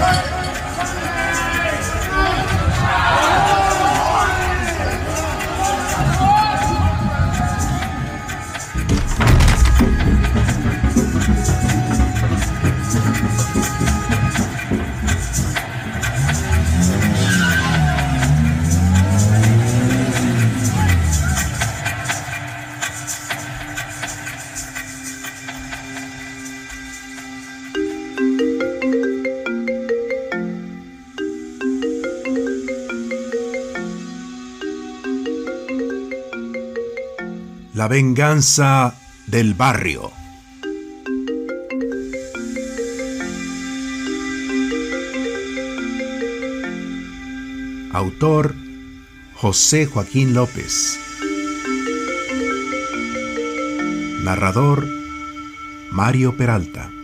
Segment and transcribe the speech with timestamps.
[0.00, 0.37] Let's go!
[37.88, 38.94] Venganza
[39.26, 40.12] del barrio.
[47.92, 48.54] Autor
[49.36, 50.98] José Joaquín López.
[54.22, 54.86] Narrador
[55.90, 56.97] Mario Peralta.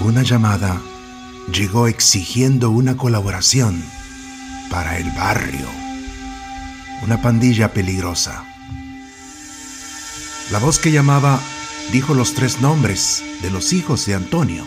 [0.00, 0.80] Una llamada
[1.52, 3.82] llegó exigiendo una colaboración
[4.70, 5.68] para el barrio,
[7.02, 8.44] una pandilla peligrosa.
[10.50, 11.40] La voz que llamaba
[11.92, 14.66] dijo los tres nombres de los hijos de Antonio,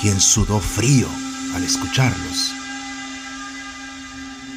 [0.00, 1.06] quien sudó frío
[1.54, 2.52] al escucharlos.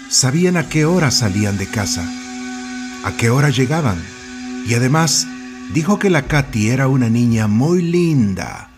[0.10, 2.04] Sabían a qué hora salían de casa,
[3.04, 4.02] a qué hora llegaban,
[4.68, 5.28] y además
[5.74, 8.69] dijo que la Katy era una niña muy linda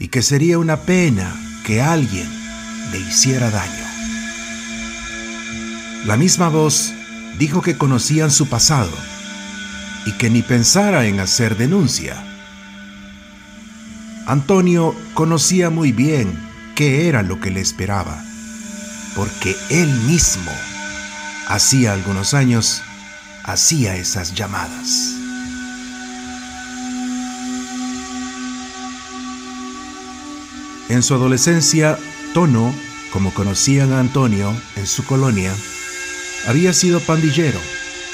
[0.00, 1.32] y que sería una pena
[1.64, 2.26] que alguien
[2.90, 3.84] le hiciera daño.
[6.06, 6.92] La misma voz
[7.38, 8.90] dijo que conocían su pasado
[10.06, 12.16] y que ni pensara en hacer denuncia.
[14.26, 16.32] Antonio conocía muy bien
[16.74, 18.24] qué era lo que le esperaba,
[19.14, 20.52] porque él mismo,
[21.46, 22.80] hacía algunos años,
[23.44, 25.19] hacía esas llamadas.
[30.90, 31.96] En su adolescencia,
[32.34, 32.74] Tono,
[33.12, 35.54] como conocían a Antonio en su colonia,
[36.48, 37.60] había sido pandillero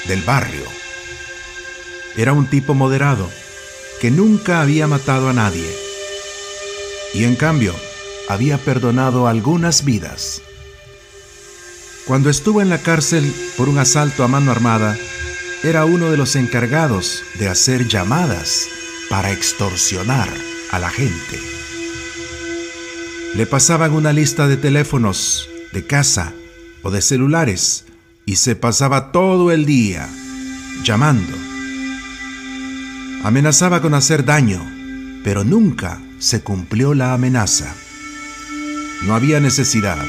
[0.07, 0.61] del barrio.
[2.15, 3.27] Era un tipo moderado
[3.99, 5.67] que nunca había matado a nadie.
[7.15, 7.73] Y en cambio,
[8.29, 10.43] había perdonado algunas vidas.
[12.05, 14.95] Cuando estuvo en la cárcel por un asalto a mano armada,
[15.63, 18.67] era uno de los encargados de hacer llamadas
[19.09, 20.29] para extorsionar
[20.69, 21.56] a la gente.
[23.35, 26.33] Le pasaban una lista de teléfonos, de casa
[26.83, 27.85] o de celulares
[28.25, 30.09] y se pasaba todo el día
[30.83, 31.33] llamando.
[33.23, 34.61] Amenazaba con hacer daño,
[35.23, 37.73] pero nunca se cumplió la amenaza.
[39.05, 40.03] No había necesidad.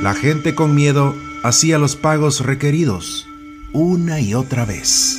[0.00, 3.26] La gente con miedo hacía los pagos requeridos
[3.72, 5.18] una y otra vez.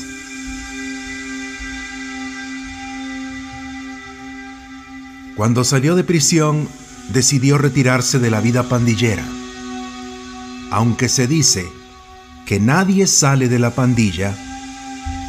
[5.35, 6.67] Cuando salió de prisión,
[7.13, 9.23] decidió retirarse de la vida pandillera.
[10.71, 11.71] Aunque se dice
[12.45, 14.35] que nadie sale de la pandilla,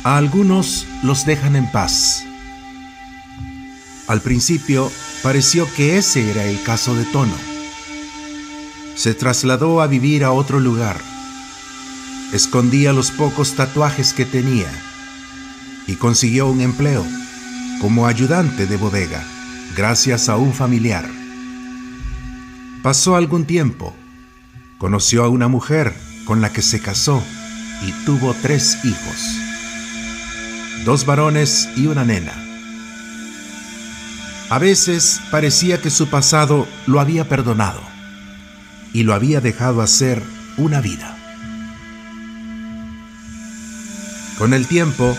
[0.03, 2.25] a algunos los dejan en paz.
[4.07, 4.91] Al principio
[5.23, 7.37] pareció que ese era el caso de Tono.
[8.97, 11.01] Se trasladó a vivir a otro lugar.
[12.33, 14.71] Escondía los pocos tatuajes que tenía
[15.87, 17.05] y consiguió un empleo
[17.81, 19.25] como ayudante de bodega
[19.77, 21.24] gracias a un familiar.
[22.85, 23.97] Pasó algún tiempo,
[24.77, 25.95] conoció a una mujer
[26.27, 27.25] con la que se casó
[27.81, 29.39] y tuvo tres hijos,
[30.85, 32.35] dos varones y una nena.
[34.51, 37.81] A veces parecía que su pasado lo había perdonado
[38.93, 40.23] y lo había dejado hacer
[40.59, 41.17] una vida.
[44.37, 45.17] Con el tiempo,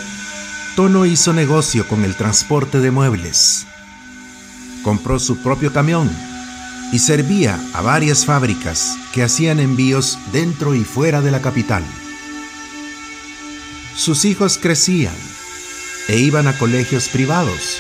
[0.76, 3.66] Tono hizo negocio con el transporte de muebles.
[4.84, 6.35] Compró su propio camión
[6.92, 11.84] y servía a varias fábricas que hacían envíos dentro y fuera de la capital.
[13.96, 15.16] Sus hijos crecían
[16.08, 17.80] e iban a colegios privados.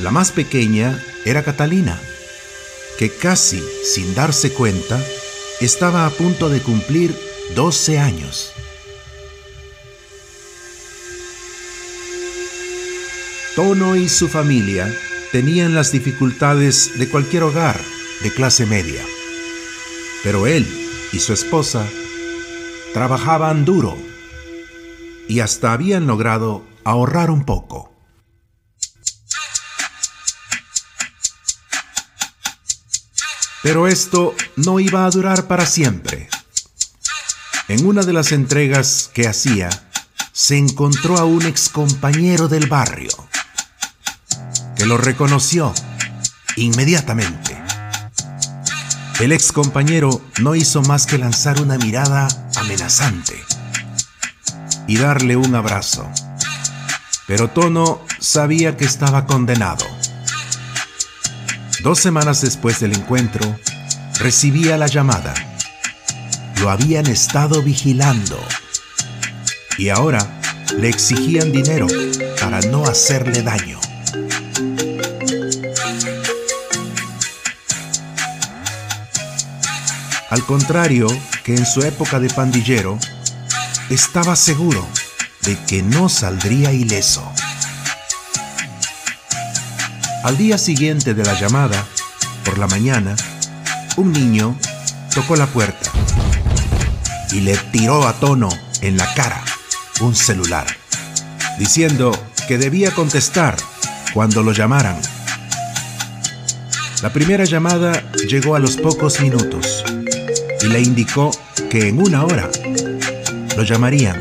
[0.00, 2.00] La más pequeña era Catalina,
[2.98, 5.00] que casi sin darse cuenta
[5.60, 7.16] estaba a punto de cumplir
[7.54, 8.52] 12 años.
[13.54, 14.92] Tono y su familia
[15.34, 17.80] tenían las dificultades de cualquier hogar
[18.22, 19.04] de clase media.
[20.22, 20.64] Pero él
[21.12, 21.84] y su esposa
[22.92, 23.98] trabajaban duro
[25.26, 27.92] y hasta habían logrado ahorrar un poco.
[33.64, 36.28] Pero esto no iba a durar para siempre.
[37.66, 39.68] En una de las entregas que hacía,
[40.32, 43.10] se encontró a un excompañero del barrio
[44.76, 45.72] que lo reconoció
[46.56, 47.60] inmediatamente.
[49.20, 53.40] El ex compañero no hizo más que lanzar una mirada amenazante
[54.86, 56.08] y darle un abrazo.
[57.26, 59.86] Pero Tono sabía que estaba condenado.
[61.82, 63.56] Dos semanas después del encuentro,
[64.18, 65.34] recibía la llamada.
[66.60, 68.38] Lo habían estado vigilando
[69.78, 70.40] y ahora
[70.78, 71.86] le exigían dinero
[72.40, 73.83] para no hacerle daño.
[80.34, 81.06] Al contrario
[81.44, 82.98] que en su época de pandillero,
[83.88, 84.84] estaba seguro
[85.42, 87.22] de que no saldría ileso.
[90.24, 91.86] Al día siguiente de la llamada,
[92.44, 93.14] por la mañana,
[93.96, 94.58] un niño
[95.14, 95.92] tocó la puerta
[97.30, 98.48] y le tiró a tono
[98.80, 99.40] en la cara
[100.00, 100.66] un celular,
[101.60, 102.10] diciendo
[102.48, 103.54] que debía contestar
[104.12, 105.00] cuando lo llamaran.
[107.02, 109.84] La primera llamada llegó a los pocos minutos
[110.64, 111.30] y le indicó
[111.70, 112.50] que en una hora
[113.56, 114.18] lo llamarían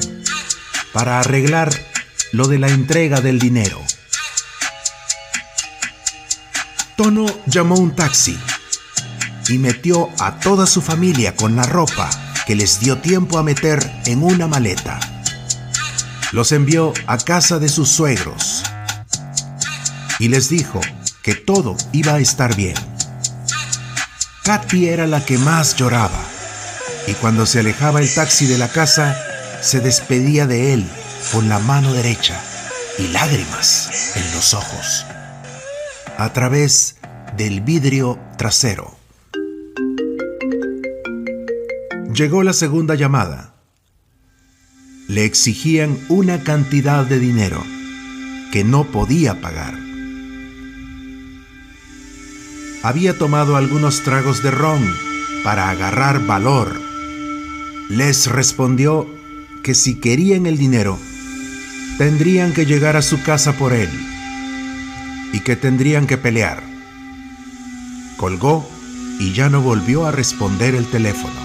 [0.92, 1.74] para arreglar
[2.34, 3.82] lo de la entrega del dinero.
[6.98, 8.38] Tono llamó un taxi
[9.48, 12.10] y metió a toda su familia con la ropa
[12.46, 15.00] que les dio tiempo a meter en una maleta.
[16.34, 18.64] Los envió a casa de sus suegros
[20.20, 20.82] y les dijo
[21.22, 22.76] que todo iba a estar bien.
[24.44, 26.33] Katy era la que más lloraba
[27.08, 29.18] y cuando se alejaba el taxi de la casa,
[29.62, 30.86] se despedía de él
[31.32, 32.40] con la mano derecha
[32.98, 35.06] y lágrimas en los ojos,
[36.18, 36.98] a través
[37.38, 38.96] del vidrio trasero.
[42.14, 43.56] Llegó la segunda llamada.
[45.08, 47.64] Le exigían una cantidad de dinero
[48.52, 49.74] que no podía pagar.
[52.84, 54.94] Había tomado algunos tragos de ron
[55.44, 56.83] para agarrar valor
[57.96, 59.08] les respondió
[59.62, 60.98] que si querían el dinero,
[62.00, 63.90] tendrían que llegar a su casa por él
[65.32, 66.64] y que tendrían que pelear.
[68.18, 68.68] Colgó
[69.20, 71.40] y ya no volvió a responder el teléfono.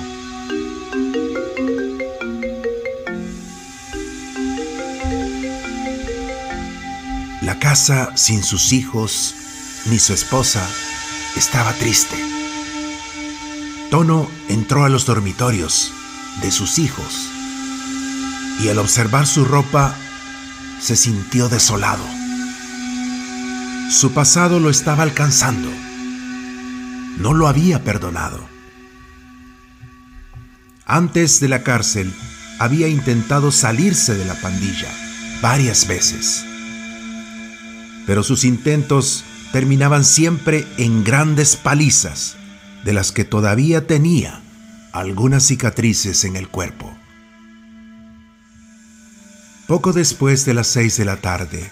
[7.43, 9.35] La casa sin sus hijos
[9.91, 10.67] ni su esposa
[11.37, 12.17] estaba triste.
[13.91, 15.93] Tono entró a los dormitorios
[16.43, 17.29] de sus hijos
[18.61, 19.95] y al observar su ropa
[20.81, 22.05] se sintió desolado.
[23.91, 25.71] Su pasado lo estaba alcanzando.
[27.19, 28.47] No lo había perdonado.
[30.85, 32.13] Antes de la cárcel
[32.59, 34.89] había intentado salirse de la pandilla
[35.41, 36.45] varias veces.
[38.07, 42.37] Pero sus intentos terminaban siempre en grandes palizas
[42.85, 44.43] de las que todavía tenía
[44.93, 46.97] algunas cicatrices en el cuerpo.
[49.67, 51.71] Poco después de las seis de la tarde,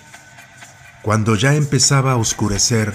[1.02, 2.94] cuando ya empezaba a oscurecer,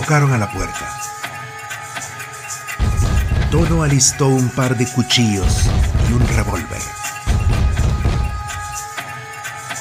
[0.00, 0.98] tocaron a la puerta.
[3.50, 5.66] Tono alistó un par de cuchillos
[6.08, 6.80] y un revólver.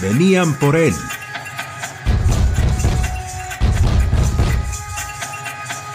[0.02, 0.94] Venían por él.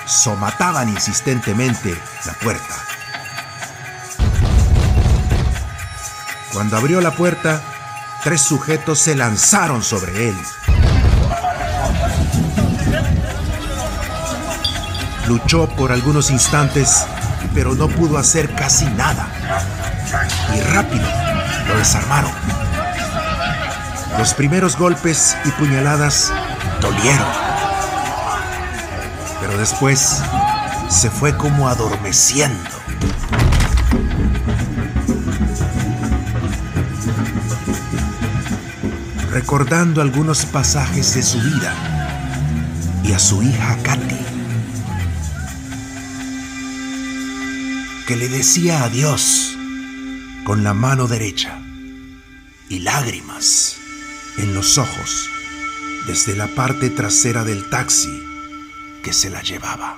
[0.07, 2.76] Somataban insistentemente la puerta.
[6.54, 7.61] Cuando abrió la puerta,
[8.23, 10.37] tres sujetos se lanzaron sobre él.
[15.26, 17.07] Luchó por algunos instantes,
[17.54, 19.28] pero no pudo hacer casi nada.
[20.54, 21.07] Y rápido
[21.69, 22.31] lo desarmaron.
[24.19, 26.33] Los primeros golpes y puñaladas
[26.81, 27.28] dolieron.
[29.40, 30.23] Pero después
[30.88, 32.75] se fue como adormeciendo.
[39.35, 41.75] recordando algunos pasajes de su vida
[43.02, 44.16] y a su hija Katy,
[48.07, 49.57] que le decía adiós
[50.45, 51.59] con la mano derecha
[52.69, 53.79] y lágrimas
[54.37, 55.31] en los ojos
[56.07, 58.23] desde la parte trasera del taxi
[59.03, 59.97] que se la llevaba.